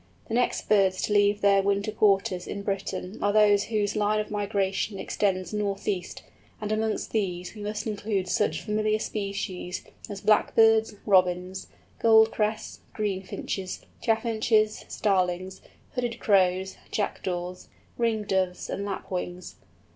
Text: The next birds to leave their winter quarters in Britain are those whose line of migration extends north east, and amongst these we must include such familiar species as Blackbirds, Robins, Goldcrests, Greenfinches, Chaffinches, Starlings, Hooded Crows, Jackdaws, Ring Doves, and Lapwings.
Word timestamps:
The 0.29 0.33
next 0.33 0.67
birds 0.67 0.99
to 1.03 1.13
leave 1.13 1.41
their 1.41 1.61
winter 1.61 1.91
quarters 1.91 2.47
in 2.47 2.63
Britain 2.63 3.19
are 3.21 3.31
those 3.31 3.65
whose 3.65 3.95
line 3.95 4.19
of 4.19 4.31
migration 4.31 4.97
extends 4.97 5.53
north 5.53 5.87
east, 5.87 6.23
and 6.59 6.71
amongst 6.71 7.11
these 7.11 7.53
we 7.53 7.61
must 7.61 7.85
include 7.85 8.27
such 8.27 8.63
familiar 8.63 8.97
species 8.97 9.83
as 10.09 10.19
Blackbirds, 10.21 10.95
Robins, 11.05 11.67
Goldcrests, 12.01 12.79
Greenfinches, 12.95 13.85
Chaffinches, 14.01 14.85
Starlings, 14.87 15.61
Hooded 15.93 16.19
Crows, 16.19 16.77
Jackdaws, 16.89 17.67
Ring 17.95 18.23
Doves, 18.23 18.71
and 18.71 18.83
Lapwings. 18.83 19.57